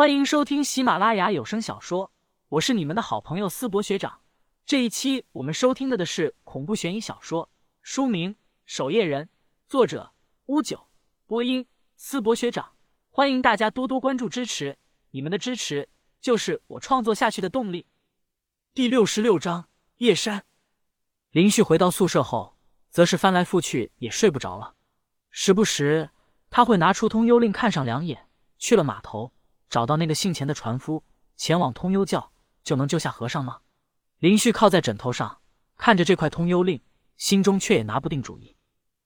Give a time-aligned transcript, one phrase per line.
[0.00, 2.10] 欢迎收听喜马拉雅有声小说，
[2.48, 4.22] 我是你们的好朋友思博学长。
[4.64, 7.50] 这一期我们收听的的是恐怖悬疑小说，
[7.82, 8.32] 书名
[8.64, 9.26] 《守夜人》，
[9.68, 10.14] 作者
[10.46, 10.86] 乌九，
[11.26, 11.66] 播音
[11.96, 12.72] 思博学长。
[13.10, 14.78] 欢迎大家多多关注支持，
[15.10, 15.86] 你们的支持
[16.18, 17.84] 就是我创作下去的动力。
[18.72, 20.46] 第六十六章夜山。
[21.30, 22.56] 林旭回到宿舍后，
[22.88, 24.76] 则是翻来覆去也睡不着了，
[25.28, 26.08] 时不时
[26.48, 28.28] 他会拿出通幽令看上两眼。
[28.56, 29.34] 去了码头，
[29.70, 31.04] 找到那个姓钱的船夫，
[31.36, 32.32] 前往通幽教，
[32.64, 33.60] 就能救下和尚吗？
[34.18, 35.40] 林旭靠在枕头上，
[35.76, 36.82] 看着这块通幽令，
[37.16, 38.56] 心中却也拿不定主意。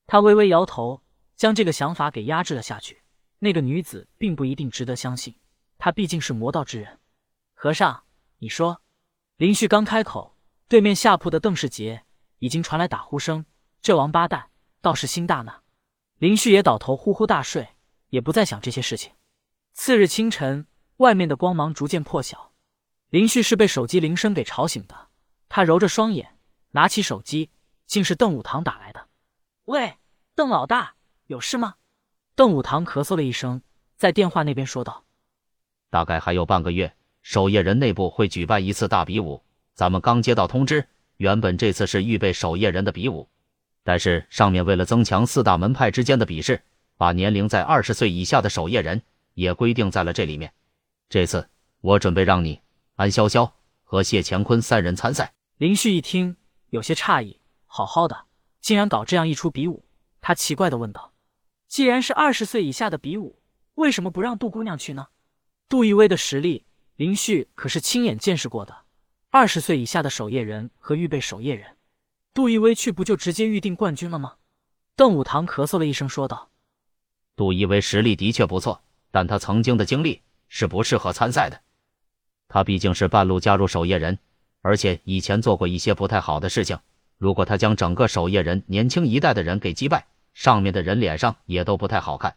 [0.07, 1.03] 他微微摇头，
[1.37, 3.03] 将这个想法给压制了下去。
[3.41, 5.39] 那个女子并不一定值得相信，
[5.77, 6.99] 她毕竟是魔道之人。
[7.53, 8.05] 和尚，
[8.39, 8.81] 你说？
[9.37, 12.05] 林旭刚开口，对面下铺的邓世杰
[12.39, 13.45] 已经传来打呼声。
[13.83, 14.49] 这王八蛋
[14.81, 15.61] 倒是心大呢。
[16.17, 17.69] 林旭也倒头呼呼大睡，
[18.09, 19.13] 也不再想这些事情。
[19.77, 22.53] 次日清晨，外面的光芒逐渐破晓。
[23.11, 25.09] 林旭是被手机铃声给吵醒的。
[25.49, 26.39] 他揉着双眼，
[26.71, 27.51] 拿起手机，
[27.85, 29.09] 竟是邓武堂打来的。
[29.65, 29.97] 喂，
[30.37, 30.95] 邓老大，
[31.27, 31.75] 有事吗？
[32.37, 33.63] 邓武堂咳嗽了一声，
[33.97, 35.05] 在电话那边说道
[35.91, 39.43] ：“大概还有半个月，守夜人内部会举办一次大比武。
[39.75, 43.29] 咱们刚接到通知，原本这次是预备守夜人的比武，
[43.83, 46.63] 但是上面为了增强四大门派之间的比试，
[46.97, 49.03] 把年龄在二十岁以下的守夜人。”
[49.35, 50.53] 也规定在了这里面。
[51.09, 51.49] 这次
[51.81, 52.61] 我准备让你
[52.95, 55.35] 安潇潇和谢乾坤三人参赛。
[55.59, 56.37] 林旭一听，
[56.71, 58.25] 有些诧异，好好的，
[58.61, 59.85] 竟然搞这样一出比武。
[60.21, 61.13] 他奇怪的问道
[61.69, 63.39] ：“既然是二十岁以下的比武，
[63.75, 65.09] 为什么不让杜姑娘去呢？”
[65.69, 66.65] 杜一威的实力，
[66.97, 68.85] 林旭可是亲眼见识过的。
[69.31, 71.77] 二十岁以下的守夜人和预备守夜人，
[72.33, 74.37] 杜一威去不就直接预定冠军了吗？
[74.97, 76.51] 邓武堂咳嗽了一声，说道
[77.35, 78.84] ：“杜一威实力的确不错。”
[79.15, 81.61] 但他曾经的经历是不适合参赛的，
[82.49, 84.19] 他毕竟是半路加入守夜人，
[84.61, 86.77] 而且以前做过一些不太好的事情。
[87.17, 92.35] 如果他将整个守夜人年轻一代的人给击败，上面的人脸上也都不太好看。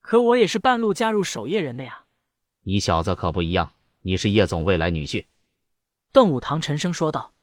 [0.00, 2.00] 可我也是半路加入守夜人的呀，
[2.64, 3.70] 你小子可不一样，
[4.00, 5.26] 你是叶总未来女婿。
[6.10, 7.34] 邓武堂沉声说道：“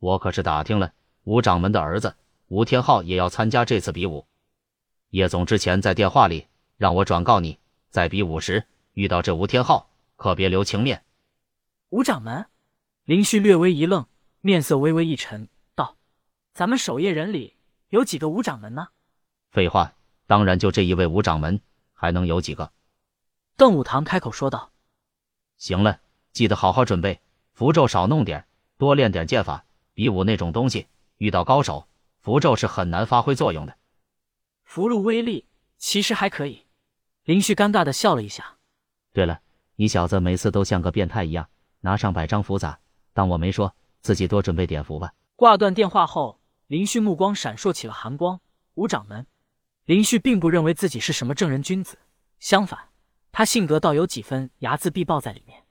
[0.00, 2.14] 我可是打听了，吴掌门的儿子
[2.46, 4.26] 吴天昊也要参加这次比武。
[5.10, 6.46] 叶总之前在电话里
[6.78, 7.58] 让我转告你。”
[7.90, 11.04] 在比武时遇到这吴天昊，可别留情面。
[11.90, 12.46] 吴掌门，
[13.04, 14.06] 林旭略微一愣，
[14.40, 15.96] 面色微微一沉，道
[16.52, 17.56] ：“咱们守夜人里
[17.88, 18.88] 有几个吴掌门呢？”
[19.50, 19.94] 废话，
[20.26, 21.60] 当然就这一位吴掌门，
[21.94, 22.72] 还能有几个？
[23.56, 24.72] 邓武堂开口说道
[25.56, 26.00] ：“行了，
[26.32, 27.20] 记得好好准备，
[27.54, 28.46] 符咒少弄点，
[28.76, 29.64] 多练点剑法。
[29.94, 31.88] 比武那种东西，遇到高手，
[32.20, 33.74] 符咒是很难发挥作用的。
[34.64, 35.46] 符箓威力
[35.78, 36.64] 其实还可以。”
[37.26, 38.58] 林旭尴尬的笑了一下。
[39.12, 39.40] 对了，
[39.74, 41.48] 你小子每次都像个变态一样，
[41.80, 42.78] 拿上百张符咋？
[43.12, 45.12] 当我没说，自己多准备点符吧。
[45.34, 48.40] 挂断电话后，林旭目光闪烁起了寒光。
[48.74, 49.26] 吴掌门，
[49.86, 51.98] 林旭并不认为自己是什么正人君子，
[52.38, 52.90] 相反，
[53.32, 55.64] 他性格倒有几分睚眦必报在里面。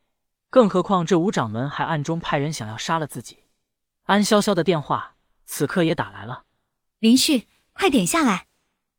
[0.49, 3.45] 更何况这吴掌门还暗中派人想要杀了自己。
[4.03, 6.43] 安潇潇的电话此刻也打来了。
[6.99, 8.47] 林旭，快点下来，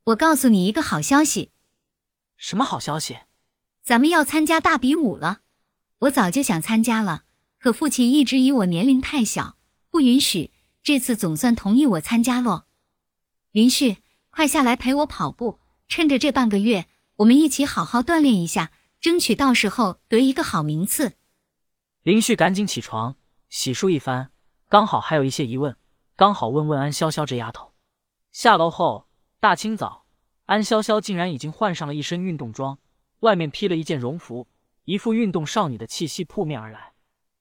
[0.05, 1.53] 我告诉你一个好消息。
[2.37, 3.19] 什么好消息？
[3.83, 5.41] 咱们要参加大比武了。
[6.01, 7.25] 我早就想参加了，
[7.59, 9.57] 可父亲一直以我年龄太小
[9.91, 10.53] 不允许。
[10.83, 12.67] 这次总算同意我参加咯。
[13.51, 13.97] 林旭，
[14.31, 15.59] 快下来陪我跑步，
[15.89, 16.87] 趁着这半个月，
[17.17, 18.71] 我们一起好好锻炼一下，
[19.01, 21.15] 争取到时候得一个好名次。
[22.03, 23.17] 林旭赶紧起床，
[23.49, 24.31] 洗漱一番，
[24.69, 25.77] 刚好还有一些疑问，
[26.15, 27.73] 刚好问问安潇潇这丫头。
[28.31, 29.09] 下楼后，
[29.41, 30.06] 大清早。
[30.47, 32.79] 安潇潇竟然已经换上了一身运动装，
[33.21, 34.47] 外面披了一件绒服，
[34.85, 36.93] 一副运动少女的气息扑面而来。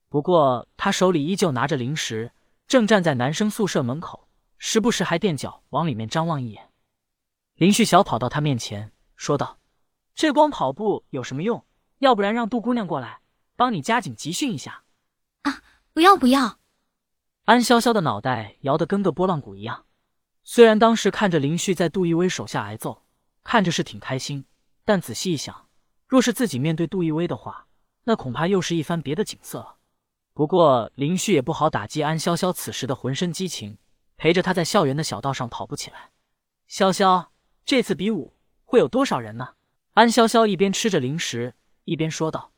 [0.09, 2.31] 不过她手里依旧拿着零食，
[2.67, 4.27] 正站在男生宿舍门口，
[4.57, 6.69] 时不时还垫脚往里面张望一眼。
[7.55, 9.59] 林旭小跑到她面前，说道
[10.15, 11.63] ：“这光跑步有什么用？
[11.99, 13.19] 要不然让杜姑娘过来
[13.55, 14.83] 帮你加紧集训一下。”
[15.43, 15.61] 啊，
[15.93, 16.59] 不要不要！
[17.43, 19.85] 安潇潇的脑袋摇得跟个拨浪鼓一样。
[20.47, 23.01] 虽然当时看着林旭在杜奕威手下挨揍，
[23.43, 24.45] 看着是挺开心，
[24.85, 25.67] 但仔细一想，
[26.07, 27.65] 若是自己面对杜奕威的话，
[28.03, 29.77] 那恐怕又是一番别的景色了。
[30.35, 33.79] 不过林旭也不好打击安潇潇此时的浑身激情，
[34.17, 36.11] 陪着他在校园的小道上跑步起来。
[36.69, 37.29] 潇潇，
[37.65, 39.55] 这次比武会有多少人呢？
[39.93, 41.55] 安潇潇一边吃着零食，
[41.85, 42.51] 一边说道：“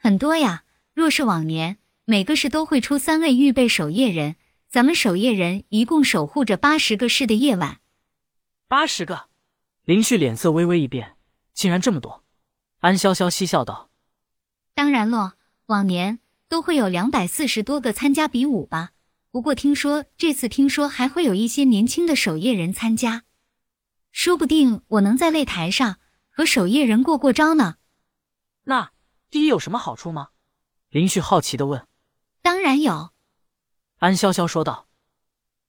[0.00, 0.64] 很多呀，
[0.94, 4.36] 若是往年，每个市都会出三位预备守夜人。”
[4.74, 7.78] 咱们守夜人一共守护着八十个市的夜晚，
[8.66, 9.28] 八十个。
[9.84, 11.16] 林旭脸色微微一变，
[11.52, 12.24] 竟然这么多。
[12.80, 13.88] 安潇潇嬉笑道
[14.74, 15.34] ：“当然咯，
[15.66, 16.18] 往年
[16.48, 18.90] 都会有两百四十多个参加比武吧。
[19.30, 23.22] 不过听说这次听说还会有一些年轻的守夜人参加，
[24.10, 26.00] 说不定我能在擂台上
[26.30, 27.76] 和守夜人过过招呢。
[28.64, 28.90] 那
[29.30, 30.30] 第一有什么好处吗？
[30.88, 31.86] 林旭好奇的问。
[32.42, 33.12] 当然有，
[34.04, 34.86] 安潇潇说道。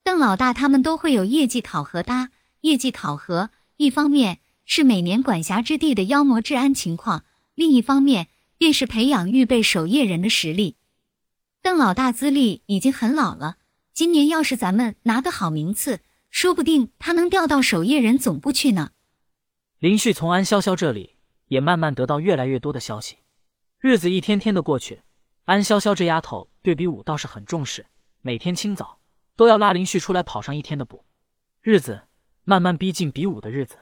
[0.03, 7.23] 邓老大他们都会有业绩考核的，业绩考核一方面是每年管辖之地的妖魔治安情况，
[7.53, 8.27] 另一方面
[8.57, 10.75] 便是培养预备守夜人的实力。
[11.61, 13.55] 邓老大资历已经很老了，
[13.93, 18.91] 今年要是咱们拿个好名次，说不定他能调到守夜人总部去呢。
[19.79, 21.15] 林旭从安潇潇这里
[21.47, 23.15] 也慢慢得到越来越多的消息。
[23.79, 25.03] 日子一天天的过去，
[25.45, 27.85] 安潇潇这丫头对比武倒是很重视，
[28.25, 28.97] 每天清早
[29.35, 31.05] 都要拉林旭出来跑上一天的步。
[31.61, 32.07] 日子
[32.43, 33.77] 慢慢逼近比武的日子，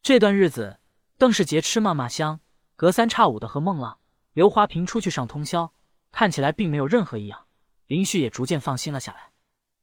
[0.00, 0.78] 这段日子
[1.18, 2.38] 邓世杰吃嘛嘛香，
[2.76, 3.98] 隔三差五的和孟浪、
[4.34, 5.72] 刘华平出去上通宵。
[6.12, 7.46] 看起来并没有任何异样，
[7.88, 9.32] 林旭也逐渐放心了下来。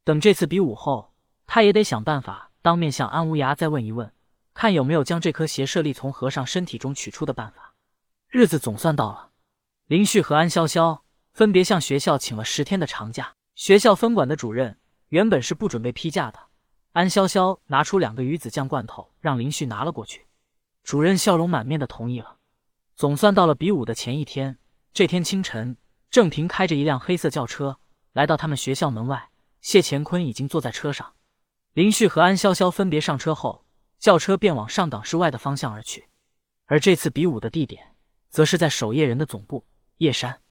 [0.06, 1.13] 等这次比武后，
[1.46, 4.13] 他也得想办法当面向安无涯再问一问，
[4.54, 7.75] 看有没有将这颗邪舍利从和尚身体中取出的办法。
[8.30, 9.31] 日子总算到了，
[9.88, 11.01] 林旭和安潇潇
[11.34, 13.36] 分别向学校请了十天的长假。
[13.60, 14.78] 学校分管的主任
[15.10, 16.40] 原本是不准备批假的，
[16.94, 20.28] 安潇潇拿出两个鱼子酱罐头让林旭拿了过去，
[20.82, 22.38] 主任笑容满面的同意了。
[22.96, 24.58] 总算到了比武的前一天，
[24.94, 25.76] 这天清晨。
[26.10, 27.78] 郑平开着一辆黑色轿车
[28.14, 29.30] 来到他们学校门外，
[29.60, 31.16] 谢乾坤已经坐在车上。
[31.74, 33.66] 林旭和安潇潇分别上车后，
[34.00, 36.08] 轿车便往上港市外的方向而去。
[36.68, 37.94] 而这次比武的地点，
[38.30, 39.66] 则是在守夜人的总部——
[40.00, 40.40] 夜山。